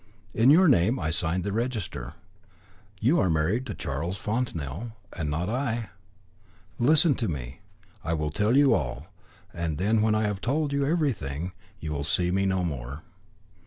[0.33, 2.15] In your name I signed the register.
[2.99, 5.91] You are married to Charles Fontanel and not I.
[6.79, 7.59] Listen to me.
[8.03, 9.05] I will tell you all,
[9.53, 13.03] and when I have told you everything you will see me no more.